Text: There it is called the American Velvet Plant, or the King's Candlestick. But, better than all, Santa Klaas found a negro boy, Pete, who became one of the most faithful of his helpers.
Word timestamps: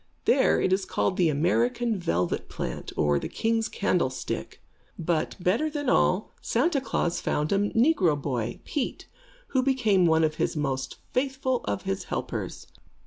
There 0.25 0.59
it 0.59 0.73
is 0.73 0.83
called 0.83 1.15
the 1.15 1.29
American 1.29 1.99
Velvet 1.99 2.49
Plant, 2.49 2.91
or 2.97 3.19
the 3.19 3.29
King's 3.29 3.69
Candlestick. 3.69 4.59
But, 4.97 5.35
better 5.39 5.69
than 5.69 5.89
all, 5.91 6.31
Santa 6.41 6.81
Klaas 6.81 7.21
found 7.21 7.51
a 7.51 7.59
negro 7.69 8.19
boy, 8.19 8.61
Pete, 8.65 9.07
who 9.49 9.61
became 9.61 10.07
one 10.07 10.23
of 10.23 10.37
the 10.37 10.53
most 10.57 10.97
faithful 11.13 11.61
of 11.65 11.83
his 11.83 12.05
helpers. 12.05 12.65